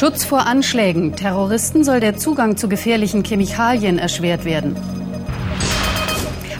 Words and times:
Schutz 0.00 0.24
vor 0.24 0.46
Anschlägen. 0.46 1.14
Terroristen 1.14 1.84
soll 1.84 2.00
der 2.00 2.16
Zugang 2.16 2.56
zu 2.56 2.70
gefährlichen 2.70 3.22
Chemikalien 3.22 3.98
erschwert 3.98 4.46
werden. 4.46 4.74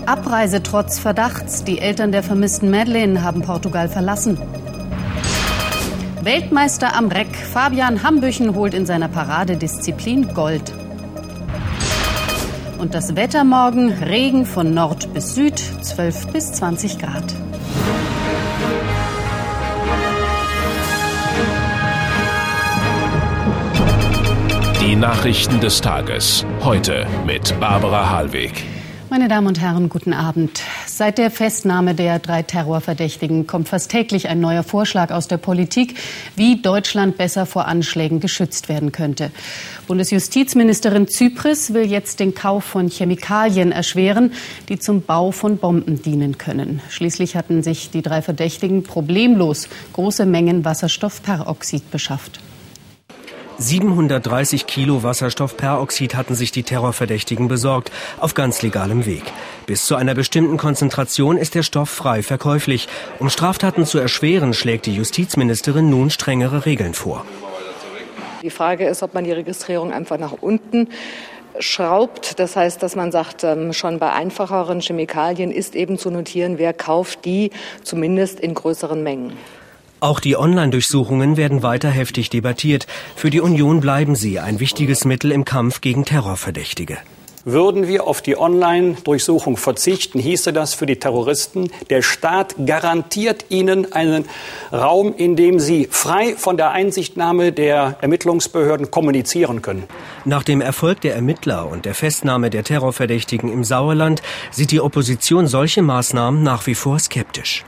Abreise 0.05 0.63
trotz 0.63 0.99
Verdachts. 0.99 1.65
Die 1.65 1.79
Eltern 1.79 2.13
der 2.13 2.23
vermissten 2.23 2.71
Madeleine 2.71 3.23
haben 3.23 3.41
Portugal 3.41 3.89
verlassen. 3.89 4.37
Weltmeister 6.21 6.95
am 6.95 7.09
Reck. 7.09 7.35
Fabian 7.35 8.03
Hambüchen 8.03 8.55
holt 8.55 8.75
in 8.75 8.85
seiner 8.85 9.09
Paradedisziplin 9.09 10.35
Gold. 10.35 10.75
Und 12.77 12.93
das 12.93 13.17
Wetter 13.17 13.45
morgen 13.45 13.91
Regen 13.91 14.45
von 14.45 14.75
Nord 14.75 15.15
bis 15.15 15.35
Süd, 15.35 15.59
12 15.59 16.27
bis 16.27 16.53
20 16.53 16.99
Grad. 16.99 17.25
Nachrichten 25.01 25.61
des 25.61 25.81
Tages. 25.81 26.45
Heute 26.63 27.07
mit 27.25 27.59
Barbara 27.59 28.11
Hallweg. 28.11 28.53
Meine 29.09 29.29
Damen 29.29 29.47
und 29.47 29.59
Herren, 29.59 29.89
guten 29.89 30.13
Abend. 30.13 30.61
Seit 30.85 31.17
der 31.17 31.31
Festnahme 31.31 31.95
der 31.95 32.19
drei 32.19 32.43
Terrorverdächtigen 32.43 33.47
kommt 33.47 33.71
fast 33.71 33.91
täglich 33.91 34.29
ein 34.29 34.41
neuer 34.41 34.63
Vorschlag 34.63 35.11
aus 35.11 35.27
der 35.27 35.39
Politik, 35.39 35.95
wie 36.37 36.61
Deutschland 36.61 37.17
besser 37.17 37.47
vor 37.47 37.65
Anschlägen 37.65 38.21
geschützt 38.21 38.69
werden 38.69 38.93
könnte. 38.93 39.31
Bundesjustizministerin 39.87 41.09
Zypris 41.09 41.73
will 41.73 41.87
jetzt 41.87 42.21
den 42.21 42.35
Kauf 42.35 42.65
von 42.65 42.89
Chemikalien 42.89 43.73
erschweren, 43.73 44.35
die 44.69 44.79
zum 44.79 45.01
Bau 45.01 45.31
von 45.31 45.57
Bomben 45.57 46.03
dienen 46.03 46.37
können. 46.37 46.83
Schließlich 46.91 47.37
hatten 47.37 47.63
sich 47.63 47.89
die 47.89 48.03
drei 48.03 48.21
Verdächtigen 48.21 48.83
problemlos 48.83 49.71
große 49.95 50.27
Mengen 50.27 50.67
Wasserstoffperoxid 50.67 51.91
beschafft. 51.91 52.41
730 53.61 54.67
Kilo 54.67 55.03
Wasserstoffperoxid 55.03 56.15
hatten 56.15 56.35
sich 56.35 56.51
die 56.51 56.63
Terrorverdächtigen 56.63 57.47
besorgt, 57.47 57.93
auf 58.19 58.33
ganz 58.33 58.63
legalem 58.63 59.05
Weg. 59.05 59.23
Bis 59.67 59.85
zu 59.85 59.97
einer 59.97 60.15
bestimmten 60.15 60.57
Konzentration 60.57 61.37
ist 61.37 61.55
der 61.55 61.63
Stoff 61.63 61.91
frei 61.91 62.23
verkäuflich. 62.23 62.89
Um 63.19 63.29
Straftaten 63.29 63.85
zu 63.85 63.99
erschweren, 63.99 64.55
schlägt 64.55 64.87
die 64.87 64.95
Justizministerin 64.95 65.91
nun 65.91 66.09
strengere 66.09 66.65
Regeln 66.65 66.95
vor. 66.95 67.27
Die 68.43 68.49
Frage 68.49 68.89
ist, 68.89 69.03
ob 69.03 69.13
man 69.13 69.25
die 69.25 69.33
Registrierung 69.33 69.93
einfach 69.93 70.17
nach 70.17 70.33
unten 70.41 70.89
schraubt. 71.59 72.39
Das 72.39 72.57
heißt, 72.57 72.83
dass 72.83 72.97
man 72.97 73.13
sagt, 73.13 73.45
ähm, 73.45 73.75
schon 73.75 73.99
bei 73.99 74.11
einfacheren 74.11 74.81
Chemikalien 74.81 75.51
ist 75.51 75.77
eben 75.77 75.99
zu 75.99 76.11
notieren, 76.11 76.57
wer 76.57 76.73
kauft 76.73 77.27
die 77.27 77.51
zumindest 77.83 78.41
in 78.41 78.55
größeren 78.55 79.03
Mengen. 79.03 79.35
Auch 80.01 80.19
die 80.19 80.37
Online-Durchsuchungen 80.37 81.37
werden 81.37 81.63
weiter 81.63 81.91
heftig 81.91 82.31
debattiert. 82.31 82.87
Für 83.17 83.29
die 83.29 83.41
Union 83.41 83.81
bleiben 83.81 84.17
sie 84.17 84.41
ein 84.41 84.59
wichtiges 84.59 85.05
Mittel 85.05 85.31
im 85.31 85.45
Kampf 85.45 85.83
gegen 85.83 86.07
Terrorverdächtige. 86.07 86.97
Würden 87.45 87.87
wir 87.89 88.07
auf 88.07 88.21
die 88.21 88.39
Online-Durchsuchung 88.39 89.57
verzichten, 89.57 90.19
hieße 90.19 90.53
das 90.53 90.75
für 90.75 90.85
die 90.85 90.97
Terroristen, 90.97 91.71
der 91.89 92.03
Staat 92.03 92.55
garantiert 92.67 93.47
ihnen 93.49 93.93
einen 93.93 94.27
Raum, 94.73 95.15
in 95.17 95.37
dem 95.37 95.59
sie 95.59 95.89
frei 95.91 96.35
von 96.37 96.59
der 96.59 96.73
Einsichtnahme 96.73 97.53
der 97.53 97.97
Ermittlungsbehörden 98.01 98.91
kommunizieren 98.91 99.63
können. 99.63 99.85
Nach 100.27 100.43
dem 100.43 100.61
Erfolg 100.61 101.01
der 101.01 101.15
Ermittler 101.15 101.67
und 101.67 101.87
der 101.87 101.95
Festnahme 101.95 102.51
der 102.51 102.65
Terrorverdächtigen 102.65 103.51
im 103.51 103.65
Sauerland 103.65 104.21
sieht 104.51 104.71
die 104.71 104.81
Opposition 104.81 105.47
solche 105.47 105.81
Maßnahmen 105.81 106.43
nach 106.43 106.67
wie 106.67 106.75
vor 106.75 106.99
skeptisch. 106.99 107.65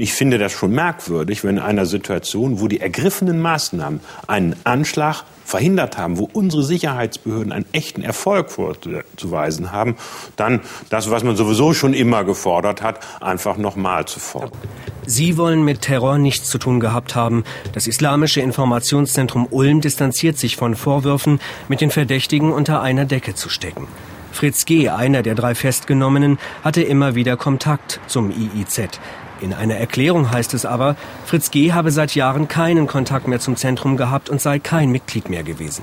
Ich 0.00 0.14
finde 0.14 0.38
das 0.38 0.52
schon 0.52 0.70
merkwürdig, 0.70 1.44
wenn 1.44 1.58
in 1.58 1.62
einer 1.62 1.84
Situation, 1.84 2.58
wo 2.58 2.68
die 2.68 2.80
ergriffenen 2.80 3.38
Maßnahmen 3.38 4.00
einen 4.26 4.56
Anschlag 4.64 5.24
verhindert 5.44 5.98
haben, 5.98 6.16
wo 6.16 6.26
unsere 6.32 6.62
Sicherheitsbehörden 6.62 7.52
einen 7.52 7.66
echten 7.72 8.00
Erfolg 8.00 8.50
vorzuweisen 8.50 9.72
haben, 9.72 9.96
dann 10.36 10.60
das, 10.88 11.10
was 11.10 11.22
man 11.22 11.36
sowieso 11.36 11.74
schon 11.74 11.92
immer 11.92 12.24
gefordert 12.24 12.80
hat, 12.80 13.00
einfach 13.20 13.58
nochmal 13.58 14.06
zu 14.06 14.20
fordern. 14.20 14.58
Sie 15.04 15.36
wollen 15.36 15.66
mit 15.66 15.82
Terror 15.82 16.16
nichts 16.16 16.48
zu 16.48 16.56
tun 16.56 16.80
gehabt 16.80 17.14
haben. 17.14 17.44
Das 17.74 17.86
Islamische 17.86 18.40
Informationszentrum 18.40 19.48
Ulm 19.50 19.82
distanziert 19.82 20.38
sich 20.38 20.56
von 20.56 20.76
Vorwürfen, 20.76 21.40
mit 21.68 21.82
den 21.82 21.90
Verdächtigen 21.90 22.52
unter 22.52 22.80
einer 22.80 23.04
Decke 23.04 23.34
zu 23.34 23.50
stecken. 23.50 23.86
Fritz 24.32 24.64
G., 24.64 24.88
einer 24.88 25.22
der 25.22 25.34
drei 25.34 25.54
Festgenommenen, 25.54 26.38
hatte 26.62 26.82
immer 26.82 27.14
wieder 27.14 27.36
Kontakt 27.36 28.00
zum 28.06 28.30
IIZ. 28.30 28.98
In 29.40 29.54
einer 29.54 29.76
Erklärung 29.76 30.30
heißt 30.30 30.54
es 30.54 30.66
aber, 30.66 30.96
Fritz 31.24 31.50
G. 31.50 31.72
habe 31.72 31.90
seit 31.90 32.14
Jahren 32.14 32.48
keinen 32.48 32.86
Kontakt 32.86 33.26
mehr 33.26 33.40
zum 33.40 33.56
Zentrum 33.56 33.96
gehabt 33.96 34.28
und 34.28 34.40
sei 34.40 34.58
kein 34.58 34.90
Mitglied 34.90 35.30
mehr 35.30 35.42
gewesen. 35.42 35.82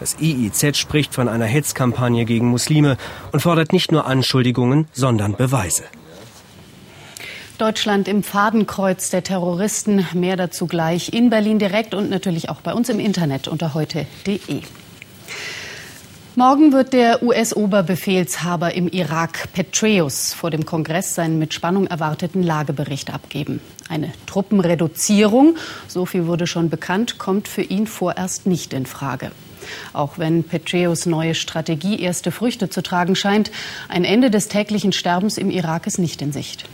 Das 0.00 0.16
IIZ 0.20 0.76
spricht 0.76 1.14
von 1.14 1.28
einer 1.28 1.44
Hetzkampagne 1.44 2.24
gegen 2.24 2.46
Muslime 2.46 2.96
und 3.32 3.40
fordert 3.40 3.72
nicht 3.72 3.92
nur 3.92 4.06
Anschuldigungen, 4.06 4.86
sondern 4.92 5.36
Beweise. 5.36 5.84
Deutschland 7.58 8.08
im 8.08 8.22
Fadenkreuz 8.22 9.10
der 9.10 9.22
Terroristen. 9.22 10.06
Mehr 10.12 10.36
dazu 10.36 10.66
gleich 10.66 11.12
in 11.12 11.30
Berlin 11.30 11.58
direkt 11.58 11.94
und 11.94 12.10
natürlich 12.10 12.48
auch 12.48 12.60
bei 12.60 12.74
uns 12.74 12.88
im 12.88 12.98
Internet 12.98 13.46
unter 13.46 13.74
heute.de. 13.74 14.62
Morgen 16.36 16.72
wird 16.72 16.92
der 16.94 17.22
US-Oberbefehlshaber 17.22 18.74
im 18.74 18.88
Irak 18.88 19.52
Petraeus 19.52 20.34
vor 20.34 20.50
dem 20.50 20.66
Kongress 20.66 21.14
seinen 21.14 21.38
mit 21.38 21.54
Spannung 21.54 21.86
erwarteten 21.86 22.42
Lagebericht 22.42 23.14
abgeben. 23.14 23.60
Eine 23.88 24.10
Truppenreduzierung, 24.26 25.56
so 25.86 26.06
viel 26.06 26.26
wurde 26.26 26.48
schon 26.48 26.70
bekannt, 26.70 27.18
kommt 27.18 27.46
für 27.46 27.62
ihn 27.62 27.86
vorerst 27.86 28.46
nicht 28.46 28.72
in 28.72 28.84
Frage. 28.84 29.30
Auch 29.92 30.18
wenn 30.18 30.42
Petraeus 30.42 31.06
neue 31.06 31.36
Strategie 31.36 32.00
erste 32.00 32.32
Früchte 32.32 32.68
zu 32.68 32.82
tragen 32.82 33.14
scheint, 33.14 33.52
ein 33.88 34.04
Ende 34.04 34.28
des 34.28 34.48
täglichen 34.48 34.90
Sterbens 34.90 35.38
im 35.38 35.50
Irak 35.50 35.86
ist 35.86 36.00
nicht 36.00 36.20
in 36.20 36.32
Sicht. 36.32 36.64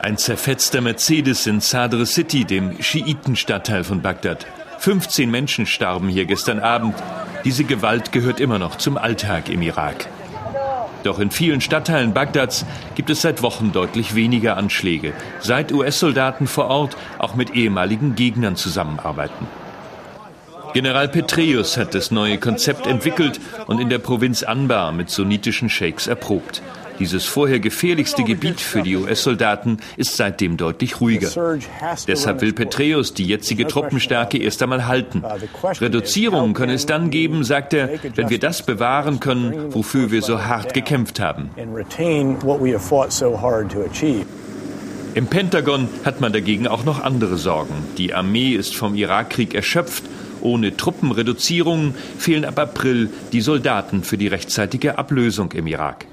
Ein 0.00 0.16
zerfetzter 0.16 0.80
Mercedes 0.80 1.48
in 1.48 1.60
Sadr 1.60 2.06
City, 2.06 2.44
dem 2.44 2.80
Schiitenstadtteil 2.80 3.82
von 3.82 4.00
Bagdad. 4.00 4.46
15 4.78 5.28
Menschen 5.28 5.66
starben 5.66 6.08
hier 6.08 6.24
gestern 6.24 6.60
Abend. 6.60 6.94
Diese 7.44 7.64
Gewalt 7.64 8.12
gehört 8.12 8.40
immer 8.40 8.58
noch 8.58 8.76
zum 8.76 8.96
Alltag 8.96 9.48
im 9.48 9.62
Irak. 9.62 10.06
Doch 11.02 11.18
in 11.18 11.32
vielen 11.32 11.60
Stadtteilen 11.60 12.14
Bagdads 12.14 12.64
gibt 12.94 13.10
es 13.10 13.22
seit 13.22 13.42
Wochen 13.42 13.72
deutlich 13.72 14.14
weniger 14.14 14.56
Anschläge, 14.56 15.12
seit 15.40 15.72
US-Soldaten 15.72 16.46
vor 16.46 16.66
Ort 16.66 16.96
auch 17.18 17.34
mit 17.34 17.54
ehemaligen 17.56 18.14
Gegnern 18.14 18.54
zusammenarbeiten. 18.54 19.48
General 20.72 21.08
Petraeus 21.08 21.76
hat 21.76 21.94
das 21.94 22.12
neue 22.12 22.38
Konzept 22.38 22.86
entwickelt 22.86 23.40
und 23.66 23.80
in 23.80 23.90
der 23.90 23.98
Provinz 23.98 24.42
Anbar 24.42 24.92
mit 24.92 25.10
sunnitischen 25.10 25.68
Sheiks 25.68 26.06
erprobt. 26.06 26.62
Dieses 26.98 27.24
vorher 27.24 27.60
gefährlichste 27.60 28.24
Gebiet 28.24 28.60
für 28.60 28.82
die 28.82 28.96
US-Soldaten 28.96 29.78
ist 29.96 30.16
seitdem 30.16 30.56
deutlich 30.56 31.00
ruhiger. 31.00 31.30
Deshalb 32.06 32.40
will 32.40 32.52
Petraeus 32.52 33.14
die 33.14 33.26
jetzige 33.26 33.66
Truppenstärke 33.66 34.38
erst 34.38 34.62
einmal 34.62 34.86
halten. 34.86 35.22
Reduzierungen 35.80 36.54
können 36.54 36.74
es 36.74 36.86
dann 36.86 37.10
geben, 37.10 37.44
sagt 37.44 37.74
er, 37.74 37.90
wenn 38.14 38.30
wir 38.30 38.38
das 38.38 38.64
bewahren 38.64 39.20
können, 39.20 39.74
wofür 39.74 40.10
wir 40.10 40.22
so 40.22 40.44
hart 40.44 40.74
gekämpft 40.74 41.20
haben. 41.20 41.50
Im 45.14 45.26
Pentagon 45.26 45.88
hat 46.04 46.20
man 46.22 46.32
dagegen 46.32 46.66
auch 46.66 46.84
noch 46.84 47.02
andere 47.02 47.36
Sorgen. 47.36 47.74
Die 47.98 48.14
Armee 48.14 48.52
ist 48.52 48.74
vom 48.74 48.94
Irakkrieg 48.94 49.54
erschöpft. 49.54 50.04
Ohne 50.40 50.76
Truppenreduzierungen 50.76 51.94
fehlen 52.18 52.44
ab 52.44 52.58
April 52.58 53.10
die 53.32 53.42
Soldaten 53.42 54.04
für 54.04 54.16
die 54.16 54.26
rechtzeitige 54.26 54.98
Ablösung 54.98 55.52
im 55.52 55.66
Irak. 55.66 56.06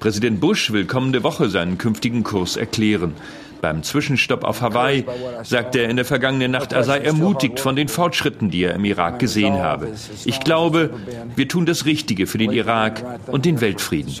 Präsident 0.00 0.40
Bush 0.40 0.72
will 0.72 0.86
kommende 0.86 1.22
Woche 1.24 1.48
seinen 1.48 1.78
künftigen 1.78 2.22
Kurs 2.22 2.56
erklären. 2.56 3.14
Beim 3.60 3.82
Zwischenstopp 3.82 4.44
auf 4.44 4.60
Hawaii 4.60 5.04
sagte 5.42 5.80
er 5.80 5.88
in 5.90 5.96
der 5.96 6.04
vergangenen 6.04 6.52
Nacht, 6.52 6.72
er 6.72 6.84
sei 6.84 6.98
ermutigt 6.98 7.58
von 7.58 7.74
den 7.74 7.88
Fortschritten, 7.88 8.50
die 8.50 8.62
er 8.62 8.74
im 8.74 8.84
Irak 8.84 9.18
gesehen 9.18 9.54
habe. 9.54 9.88
Ich 10.24 10.40
glaube, 10.40 10.90
wir 11.34 11.48
tun 11.48 11.66
das 11.66 11.84
Richtige 11.84 12.26
für 12.26 12.38
den 12.38 12.52
Irak 12.52 13.04
und 13.26 13.44
den 13.44 13.60
Weltfrieden. 13.60 14.14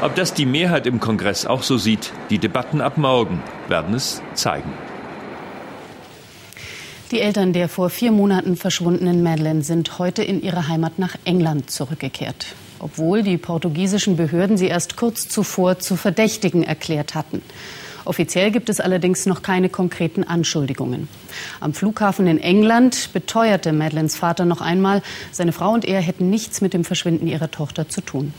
Ob 0.00 0.14
das 0.16 0.34
die 0.34 0.46
Mehrheit 0.46 0.86
im 0.88 0.98
Kongress 0.98 1.46
auch 1.46 1.62
so 1.62 1.78
sieht, 1.78 2.12
die 2.30 2.38
Debatten 2.38 2.80
ab 2.80 2.98
morgen 2.98 3.40
werden 3.68 3.94
es 3.94 4.20
zeigen. 4.34 4.72
Die 7.12 7.20
Eltern 7.20 7.52
der 7.52 7.68
vor 7.68 7.90
vier 7.90 8.10
Monaten 8.10 8.56
verschwundenen 8.56 9.22
Madeleine 9.22 9.62
sind 9.62 9.98
heute 9.98 10.22
in 10.22 10.42
ihre 10.42 10.68
Heimat 10.68 10.98
nach 10.98 11.14
England 11.26 11.70
zurückgekehrt, 11.70 12.46
obwohl 12.78 13.22
die 13.22 13.36
portugiesischen 13.36 14.16
Behörden 14.16 14.56
sie 14.56 14.68
erst 14.68 14.96
kurz 14.96 15.28
zuvor 15.28 15.78
zu 15.78 15.96
Verdächtigen 15.96 16.62
erklärt 16.62 17.14
hatten. 17.14 17.42
Offiziell 18.06 18.50
gibt 18.50 18.70
es 18.70 18.80
allerdings 18.80 19.26
noch 19.26 19.42
keine 19.42 19.68
konkreten 19.68 20.24
Anschuldigungen. 20.24 21.06
Am 21.60 21.74
Flughafen 21.74 22.26
in 22.26 22.38
England 22.38 23.10
beteuerte 23.12 23.74
Madeleines 23.74 24.16
Vater 24.16 24.46
noch 24.46 24.62
einmal, 24.62 25.02
seine 25.32 25.52
Frau 25.52 25.74
und 25.74 25.84
er 25.84 26.00
hätten 26.00 26.30
nichts 26.30 26.62
mit 26.62 26.72
dem 26.72 26.82
Verschwinden 26.82 27.26
ihrer 27.26 27.50
Tochter 27.50 27.90
zu 27.90 28.00
tun. 28.00 28.32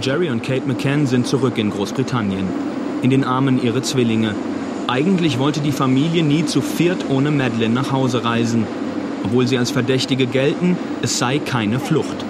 Jerry 0.00 0.30
und 0.30 0.44
Kate 0.44 0.64
McCann 0.64 1.08
sind 1.08 1.26
zurück 1.26 1.58
in 1.58 1.70
Großbritannien, 1.70 2.46
in 3.02 3.10
den 3.10 3.24
Armen 3.24 3.60
ihrer 3.60 3.82
Zwillinge, 3.82 4.36
Eigentlich 4.88 5.38
wollte 5.38 5.60
die 5.60 5.72
Familie 5.72 6.22
nie 6.22 6.44
zu 6.46 6.60
viert 6.60 7.06
ohne 7.08 7.30
Madeline 7.30 7.74
nach 7.74 7.90
Hause 7.90 8.24
reisen. 8.24 8.66
Obwohl 9.24 9.46
sie 9.46 9.58
als 9.58 9.72
Verdächtige 9.72 10.26
gelten, 10.26 10.76
es 11.02 11.18
sei 11.18 11.38
keine 11.38 11.80
Flucht. 11.80 12.24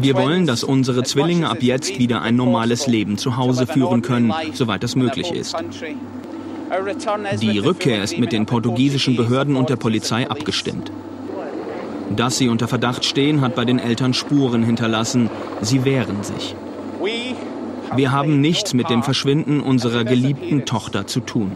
Wir 0.00 0.14
wollen, 0.14 0.46
dass 0.46 0.62
unsere 0.62 1.02
Zwillinge 1.02 1.48
ab 1.48 1.62
jetzt 1.62 1.98
wieder 1.98 2.20
ein 2.22 2.36
normales 2.36 2.86
Leben 2.86 3.16
zu 3.16 3.36
Hause 3.36 3.66
führen 3.66 4.02
können, 4.02 4.32
soweit 4.52 4.82
das 4.82 4.94
möglich 4.94 5.32
ist. 5.32 5.56
Die 7.40 7.58
Rückkehr 7.58 8.02
ist 8.02 8.18
mit 8.18 8.32
den 8.32 8.46
portugiesischen 8.46 9.16
Behörden 9.16 9.56
und 9.56 9.70
der 9.70 9.76
Polizei 9.76 10.28
abgestimmt. 10.28 10.92
Dass 12.14 12.38
sie 12.38 12.48
unter 12.48 12.68
Verdacht 12.68 13.04
stehen, 13.04 13.40
hat 13.40 13.54
bei 13.54 13.64
den 13.64 13.78
Eltern 13.78 14.14
Spuren 14.14 14.62
hinterlassen. 14.62 15.30
Sie 15.62 15.84
wehren 15.84 16.22
sich. 16.22 16.54
Wir 17.96 18.12
haben 18.12 18.40
nichts 18.40 18.74
mit 18.74 18.88
dem 18.88 19.02
Verschwinden 19.02 19.60
unserer 19.60 20.04
geliebten 20.04 20.64
Tochter 20.64 21.06
zu 21.06 21.20
tun. 21.20 21.52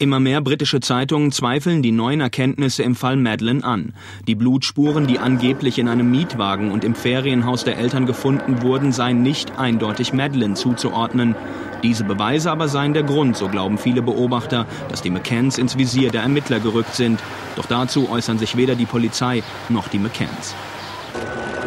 Immer 0.00 0.20
mehr 0.20 0.40
britische 0.40 0.80
Zeitungen 0.80 1.30
zweifeln 1.30 1.80
die 1.80 1.92
neuen 1.92 2.20
Erkenntnisse 2.20 2.82
im 2.82 2.96
Fall 2.96 3.16
Madeleine 3.16 3.64
an. 3.64 3.94
Die 4.26 4.34
Blutspuren, 4.34 5.06
die 5.06 5.18
angeblich 5.18 5.78
in 5.78 5.88
einem 5.88 6.10
Mietwagen 6.10 6.72
und 6.72 6.84
im 6.84 6.94
Ferienhaus 6.94 7.64
der 7.64 7.78
Eltern 7.78 8.04
gefunden 8.04 8.62
wurden, 8.62 8.92
seien 8.92 9.22
nicht 9.22 9.58
eindeutig 9.58 10.12
Madeleine 10.12 10.54
zuzuordnen. 10.54 11.36
Diese 11.84 12.04
Beweise 12.04 12.50
aber 12.50 12.68
seien 12.68 12.92
der 12.92 13.04
Grund, 13.04 13.36
so 13.36 13.48
glauben 13.48 13.78
viele 13.78 14.02
Beobachter, 14.02 14.66
dass 14.88 15.00
die 15.00 15.10
McCanns 15.10 15.58
ins 15.58 15.78
Visier 15.78 16.10
der 16.10 16.22
Ermittler 16.22 16.58
gerückt 16.58 16.94
sind. 16.94 17.20
Doch 17.56 17.66
dazu 17.66 18.10
äußern 18.10 18.38
sich 18.38 18.56
weder 18.56 18.74
die 18.74 18.86
Polizei 18.86 19.42
noch 19.68 19.88
die 19.88 19.98
McCanns. 19.98 20.54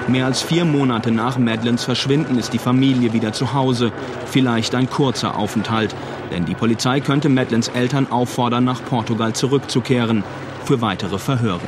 Mehr 0.07 0.25
als 0.25 0.41
vier 0.41 0.63
Monate 0.63 1.11
nach 1.11 1.37
Madeleines 1.37 1.83
Verschwinden 1.83 2.39
ist 2.39 2.53
die 2.53 2.59
Familie 2.59 3.11
wieder 3.11 3.33
zu 3.33 3.53
Hause. 3.53 3.91
Vielleicht 4.25 4.73
ein 4.73 4.89
kurzer 4.89 5.37
Aufenthalt, 5.37 5.93
denn 6.31 6.45
die 6.45 6.55
Polizei 6.55 7.01
könnte 7.01 7.27
Madeleines 7.27 7.67
Eltern 7.67 8.09
auffordern, 8.09 8.63
nach 8.63 8.83
Portugal 8.85 9.33
zurückzukehren 9.33 10.23
für 10.63 10.79
weitere 10.79 11.19
Verhöre. 11.19 11.59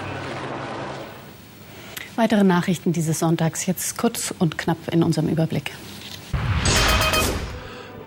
Weitere 2.15 2.45
Nachrichten 2.45 2.93
dieses 2.93 3.19
Sonntags 3.19 3.65
jetzt 3.65 3.97
kurz 3.97 4.33
und 4.39 4.57
knapp 4.57 4.77
in 4.91 5.03
unserem 5.03 5.27
Überblick. 5.27 5.71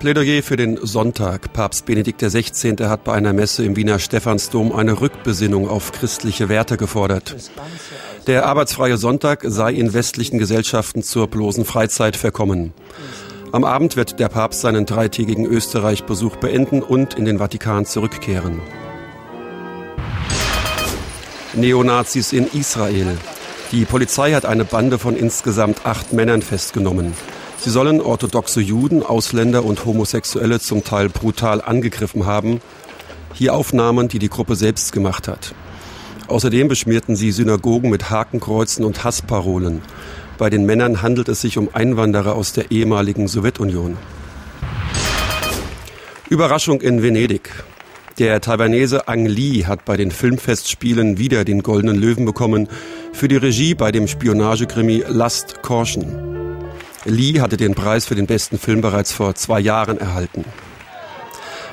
Plädoyer 0.02 0.42
für 0.42 0.56
den 0.56 0.84
Sonntag. 0.84 1.52
Papst 1.52 1.86
Benedikt 1.86 2.20
XVI. 2.20 2.74
hat 2.88 3.04
bei 3.04 3.12
einer 3.12 3.32
Messe 3.32 3.64
im 3.64 3.76
Wiener 3.76 4.00
Stephansdom 4.00 4.72
eine 4.72 5.00
Rückbesinnung 5.00 5.68
auf 5.68 5.92
christliche 5.92 6.48
Werte 6.48 6.76
gefordert. 6.76 7.36
Der 8.26 8.46
arbeitsfreie 8.46 8.96
Sonntag 8.96 9.44
sei 9.44 9.72
in 9.74 9.94
westlichen 9.94 10.40
Gesellschaften 10.40 11.04
zur 11.04 11.28
bloßen 11.28 11.64
Freizeit 11.64 12.16
verkommen. 12.16 12.72
Am 13.52 13.62
Abend 13.62 13.94
wird 13.94 14.18
der 14.18 14.28
Papst 14.28 14.62
seinen 14.62 14.86
dreitägigen 14.86 15.46
Österreich-Besuch 15.46 16.34
beenden 16.34 16.82
und 16.82 17.14
in 17.14 17.24
den 17.24 17.38
Vatikan 17.38 17.86
zurückkehren. 17.86 18.60
Neonazis 21.54 22.32
in 22.32 22.48
Israel. 22.48 23.16
Die 23.70 23.84
Polizei 23.84 24.32
hat 24.32 24.46
eine 24.46 24.64
Bande 24.64 24.98
von 24.98 25.14
insgesamt 25.14 25.86
acht 25.86 26.12
Männern 26.12 26.42
festgenommen. 26.42 27.12
Sie 27.64 27.70
sollen 27.70 28.00
orthodoxe 28.00 28.60
Juden, 28.60 29.04
Ausländer 29.04 29.64
und 29.64 29.84
Homosexuelle 29.84 30.58
zum 30.58 30.82
Teil 30.82 31.08
brutal 31.08 31.62
angegriffen 31.62 32.26
haben. 32.26 32.60
Hier 33.34 33.54
Aufnahmen, 33.54 34.08
die 34.08 34.18
die 34.18 34.28
Gruppe 34.28 34.56
selbst 34.56 34.90
gemacht 34.90 35.28
hat. 35.28 35.54
Außerdem 36.26 36.66
beschmierten 36.66 37.14
sie 37.14 37.30
Synagogen 37.30 37.88
mit 37.88 38.10
Hakenkreuzen 38.10 38.84
und 38.84 39.04
Hassparolen. 39.04 39.80
Bei 40.38 40.50
den 40.50 40.66
Männern 40.66 41.02
handelt 41.02 41.28
es 41.28 41.40
sich 41.40 41.56
um 41.56 41.68
Einwanderer 41.72 42.34
aus 42.34 42.52
der 42.52 42.72
ehemaligen 42.72 43.28
Sowjetunion. 43.28 43.96
Überraschung 46.30 46.80
in 46.80 47.00
Venedig. 47.00 47.48
Der 48.18 48.40
Taiwanese 48.40 49.06
Ang 49.06 49.26
Lee 49.26 49.66
hat 49.66 49.84
bei 49.84 49.96
den 49.96 50.10
Filmfestspielen 50.10 51.16
wieder 51.16 51.44
den 51.44 51.62
Goldenen 51.62 51.96
Löwen 51.96 52.24
bekommen 52.24 52.66
für 53.12 53.28
die 53.28 53.36
Regie 53.36 53.76
bei 53.76 53.92
dem 53.92 54.08
Spionagekrimi 54.08 55.04
Last 55.06 55.62
Caution. 55.62 56.41
Lee 57.04 57.40
hatte 57.40 57.56
den 57.56 57.74
Preis 57.74 58.04
für 58.04 58.14
den 58.14 58.26
besten 58.26 58.58
Film 58.58 58.80
bereits 58.80 59.12
vor 59.12 59.34
zwei 59.34 59.60
Jahren 59.60 59.98
erhalten. 59.98 60.44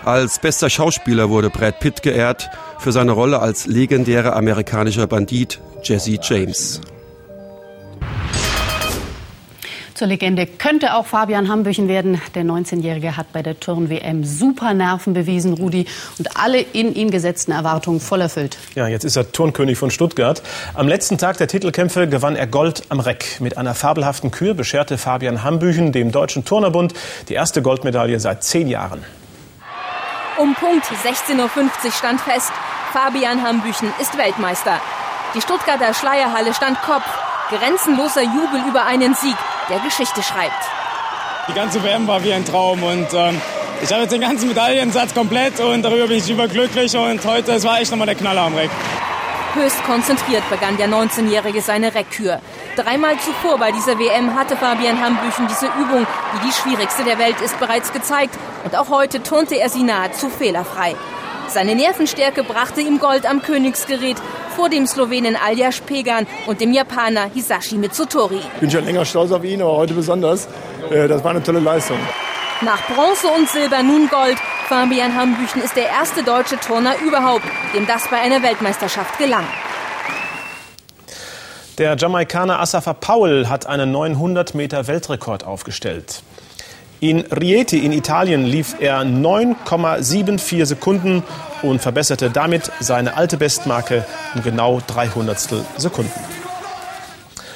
Als 0.05 0.39
bester 0.39 0.69
Schauspieler 0.69 1.29
wurde 1.29 1.49
Brad 1.49 1.79
Pitt 1.79 2.01
geehrt 2.01 2.49
für 2.79 2.91
seine 2.91 3.11
Rolle 3.11 3.39
als 3.39 3.67
legendärer 3.67 4.35
amerikanischer 4.35 5.07
Bandit 5.07 5.59
Jesse 5.83 6.17
James. 6.21 6.81
Zur 9.99 10.07
Legende 10.07 10.47
könnte 10.47 10.93
auch 10.93 11.05
Fabian 11.05 11.49
Hambüchen 11.49 11.89
werden. 11.89 12.21
Der 12.33 12.45
19-Jährige 12.45 13.17
hat 13.17 13.33
bei 13.33 13.43
der 13.43 13.59
Turn-WM 13.59 14.23
super 14.23 14.73
Nerven 14.73 15.11
bewiesen, 15.11 15.55
Rudi, 15.55 15.87
und 16.17 16.37
alle 16.37 16.61
in 16.61 16.95
ihn 16.95 17.11
gesetzten 17.11 17.51
Erwartungen 17.51 17.99
voll 17.99 18.21
erfüllt. 18.21 18.57
Ja, 18.75 18.87
jetzt 18.87 19.03
ist 19.03 19.17
er 19.17 19.33
Turnkönig 19.33 19.77
von 19.77 19.91
Stuttgart. 19.91 20.41
Am 20.73 20.87
letzten 20.87 21.17
Tag 21.17 21.35
der 21.35 21.49
Titelkämpfe 21.49 22.07
gewann 22.07 22.37
er 22.37 22.47
Gold 22.47 22.83
am 22.87 23.01
Reck. 23.01 23.41
Mit 23.41 23.57
einer 23.57 23.75
fabelhaften 23.75 24.31
Kür 24.31 24.53
bescherte 24.53 24.97
Fabian 24.97 25.43
Hambüchen 25.43 25.91
dem 25.91 26.13
Deutschen 26.13 26.45
Turnerbund 26.45 26.93
die 27.27 27.33
erste 27.33 27.61
Goldmedaille 27.61 28.21
seit 28.21 28.45
zehn 28.45 28.69
Jahren. 28.69 29.03
Um 30.37 30.55
Punkt 30.55 30.85
16.50 30.85 31.39
Uhr 31.43 31.91
stand 31.91 32.21
fest, 32.21 32.53
Fabian 32.93 33.43
Hambüchen 33.43 33.91
ist 33.99 34.17
Weltmeister. 34.17 34.79
Die 35.35 35.41
Stuttgarter 35.41 35.93
Schleierhalle 35.93 36.53
stand 36.53 36.81
Kopf. 36.83 37.03
Grenzenloser 37.49 38.21
Jubel 38.21 38.61
über 38.69 38.85
einen 38.85 39.15
Sieg, 39.15 39.35
der 39.69 39.79
Geschichte 39.79 40.21
schreibt. 40.23 40.63
Die 41.47 41.53
ganze 41.53 41.83
WM 41.83 42.07
war 42.07 42.23
wie 42.23 42.33
ein 42.33 42.45
Traum 42.45 42.83
und 42.83 43.07
ähm, 43.13 43.41
ich 43.81 43.91
habe 43.91 44.01
jetzt 44.01 44.11
den 44.11 44.21
ganzen 44.21 44.49
Medaillensatz 44.49 45.13
komplett 45.13 45.59
und 45.59 45.83
darüber 45.83 46.07
bin 46.07 46.17
ich 46.17 46.29
überglücklich 46.29 46.95
und 46.95 47.25
heute, 47.25 47.53
es 47.53 47.63
war 47.63 47.79
echt 47.79 47.91
nochmal 47.91 48.07
der 48.07 48.15
Knaller 48.15 48.41
am 48.41 48.55
Reck. 48.55 48.69
Höchst 49.53 49.83
konzentriert 49.83 50.43
begann 50.49 50.77
der 50.77 50.87
19-Jährige 50.87 51.61
seine 51.61 51.95
Reckkür. 51.95 52.39
Dreimal 52.75 53.17
zuvor 53.19 53.57
bei 53.57 53.71
dieser 53.71 53.97
WM 53.97 54.35
hatte 54.35 54.55
Fabian 54.55 55.01
Hambüchen 55.01 55.47
diese 55.47 55.65
Übung, 55.65 56.05
die 56.35 56.47
die 56.47 56.53
schwierigste 56.53 57.03
der 57.03 57.17
Welt 57.17 57.41
ist, 57.41 57.59
bereits 57.59 57.91
gezeigt. 57.91 58.37
Und 58.63 58.75
auch 58.75 58.89
heute 58.89 59.23
turnte 59.23 59.55
er 59.55 59.69
sie 59.69 59.83
nahezu 59.83 60.29
fehlerfrei. 60.29 60.95
Seine 61.49 61.73
Nervenstärke 61.73 62.43
brachte 62.43 62.81
ihm 62.81 62.99
Gold 62.99 63.25
am 63.25 63.41
Königsgerät 63.41 64.17
vor 64.55 64.69
dem 64.69 64.85
Slowenen 64.85 65.35
Aljaš 65.35 65.81
Pegan 65.81 66.27
und 66.45 66.61
dem 66.61 66.73
Japaner 66.73 67.29
Hisashi 67.33 67.75
Mitsutori. 67.75 68.37
Ich 68.37 68.59
bin 68.59 68.69
schon 68.69 68.85
länger 68.85 69.03
stolz 69.03 69.31
auf 69.31 69.43
ihn, 69.43 69.61
aber 69.61 69.75
heute 69.75 69.95
besonders. 69.95 70.47
Äh, 70.91 71.07
das 71.07 71.23
war 71.23 71.31
eine 71.31 71.41
tolle 71.41 71.59
Leistung. 71.59 71.97
Nach 72.61 72.81
Bronze 72.87 73.27
und 73.29 73.49
Silber 73.49 73.81
nun 73.81 74.09
Gold. 74.09 74.37
Fabian 74.67 75.15
Hambüchen 75.15 75.63
ist 75.63 75.75
der 75.75 75.87
erste 75.89 76.21
deutsche 76.21 76.59
Turner 76.59 76.93
überhaupt, 77.03 77.45
dem 77.73 77.87
das 77.87 78.07
bei 78.09 78.17
einer 78.17 78.43
Weltmeisterschaft 78.43 79.17
gelang. 79.17 79.45
Der 81.79 81.95
Jamaikaner 81.95 82.59
Asafa 82.59 82.93
Powell 82.93 83.47
hat 83.47 83.65
einen 83.65 83.91
900 83.91 84.53
Meter 84.53 84.85
Weltrekord 84.85 85.45
aufgestellt. 85.45 86.21
In 87.01 87.21
Rieti 87.21 87.79
in 87.79 87.93
Italien 87.93 88.43
lief 88.43 88.75
er 88.81 89.03
9,74 89.03 90.65
Sekunden 90.65 91.23
und 91.61 91.81
verbesserte 91.81 92.29
damit 92.29 92.71
seine 92.81 93.15
alte 93.15 93.37
Bestmarke 93.37 94.05
um 94.35 94.43
genau 94.43 94.81
300 94.85 95.39
Sekunden. 95.77 96.11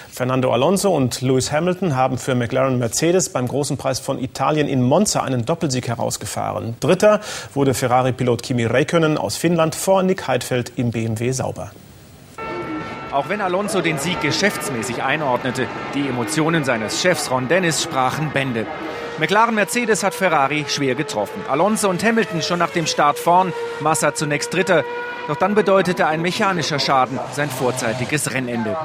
Fernando 0.10 0.54
Alonso 0.54 0.96
und 0.96 1.22
Lewis 1.22 1.52
Hamilton 1.52 1.96
haben 1.96 2.18
für 2.18 2.36
McLaren 2.36 2.80
Mercedes 2.80 3.30
beim 3.30 3.50
Großen 3.50 3.76
Preis 3.76 4.00
von 4.00 4.18
Italien 4.18 4.70
in 4.70 4.82
Monza 4.82 5.24
einen 5.24 5.44
Doppelsieg 5.44 5.90
herausgefahren. 5.90 6.78
Dritter 6.80 7.20
wurde 7.54 7.74
Ferrari-Pilot 7.74 8.44
Kimi 8.44 8.64
Räikkönen 8.64 9.18
aus 9.18 9.36
Finnland 9.36 9.76
vor 9.76 10.04
Nick 10.04 10.26
Heidfeld 10.26 10.72
im 10.78 10.92
BMW 10.92 11.32
Sauber. 11.32 11.72
Auch 13.12 13.28
wenn 13.28 13.42
Alonso 13.42 13.82
den 13.82 13.98
Sieg 13.98 14.22
geschäftsmäßig 14.22 15.04
einordnete, 15.04 15.68
die 15.96 16.08
Emotionen 16.08 16.64
seines 16.64 17.02
Chefs 17.02 17.30
Ron 17.30 17.50
Dennis 17.50 17.84
sprachen 17.84 18.32
Bände. 18.32 18.66
McLaren 19.20 19.54
Mercedes 19.54 20.04
hat 20.04 20.16
Ferrari 20.16 20.66
schwer 20.68 20.96
getroffen. 20.96 21.44
Alonso 21.48 21.88
und 21.90 22.04
Hamilton 22.04 22.42
schon 22.42 22.60
nach 22.60 22.72
dem 22.72 22.88
Start 22.88 23.20
vorn, 23.20 23.54
Massa 23.80 24.16
zunächst 24.16 24.54
Dritter. 24.54 24.84
Doch 25.28 25.36
dann 25.36 25.56
bedeutete 25.56 26.08
ein 26.08 26.22
mechanischer 26.22 26.80
Schaden 26.80 27.20
sein 27.32 27.50
vorzeitiges 27.50 28.34
Rennende. 28.34 28.76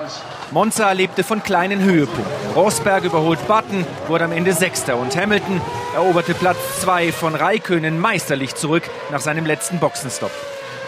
Monza 0.51 0.93
lebte 0.93 1.25
von 1.25 1.43
kleinen 1.43 1.83
Höhepunkten. 1.83 2.53
Rosberg 2.55 3.05
überholt 3.05 3.45
Button, 3.49 3.87
wurde 4.07 4.27
am 4.27 4.33
Ende 4.33 4.53
Sechster 4.53 4.97
und 4.97 5.17
Hamilton 5.17 5.61
eroberte 5.95 6.35
Platz 6.35 6.59
zwei 6.81 7.11
von 7.11 7.35
Raikönen 7.35 7.99
meisterlich 7.99 8.55
zurück 8.55 8.85
nach 9.11 9.21
seinem 9.21 9.47
letzten 9.47 9.81
Boxenstopp. 9.81 10.31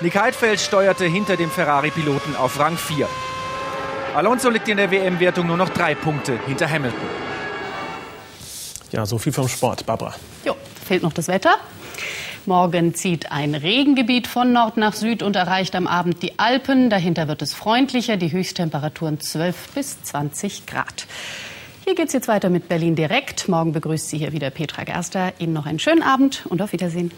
Nick 0.02 0.20
Heidfeld 0.20 0.60
steuerte 0.60 1.06
hinter 1.06 1.36
dem 1.36 1.50
Ferrari-Piloten 1.50 2.36
auf 2.36 2.58
Rang 2.60 2.76
4. 2.76 3.08
Alonso 4.14 4.50
liegt 4.50 4.68
in 4.68 4.76
der 4.76 4.90
WM-Wertung 4.90 5.46
nur 5.46 5.56
noch 5.56 5.70
drei 5.70 5.94
Punkte 5.94 6.38
hinter 6.46 6.68
Hamilton. 6.70 7.29
Ja, 8.92 9.06
so 9.06 9.18
viel 9.18 9.32
vom 9.32 9.48
Sport, 9.48 9.86
Barbara. 9.86 10.14
Jo, 10.44 10.56
fehlt 10.86 11.02
noch 11.02 11.12
das 11.12 11.28
Wetter. 11.28 11.54
Morgen 12.46 12.94
zieht 12.94 13.30
ein 13.30 13.54
Regengebiet 13.54 14.26
von 14.26 14.52
Nord 14.52 14.76
nach 14.76 14.94
Süd 14.94 15.22
und 15.22 15.36
erreicht 15.36 15.74
am 15.76 15.86
Abend 15.86 16.22
die 16.22 16.38
Alpen. 16.38 16.90
Dahinter 16.90 17.28
wird 17.28 17.42
es 17.42 17.52
freundlicher, 17.52 18.16
die 18.16 18.32
Höchsttemperaturen 18.32 19.20
12 19.20 19.68
bis 19.74 20.02
20 20.02 20.66
Grad. 20.66 21.06
Hier 21.84 21.94
geht 21.94 22.08
es 22.08 22.12
jetzt 22.12 22.28
weiter 22.28 22.50
mit 22.50 22.68
Berlin 22.68 22.96
direkt. 22.96 23.48
Morgen 23.48 23.72
begrüßt 23.72 24.08
Sie 24.08 24.18
hier 24.18 24.32
wieder 24.32 24.50
Petra 24.50 24.84
Gerster. 24.84 25.32
Ihnen 25.38 25.52
noch 25.52 25.66
einen 25.66 25.78
schönen 25.78 26.02
Abend 26.02 26.46
und 26.46 26.62
auf 26.62 26.72
Wiedersehen. 26.72 27.10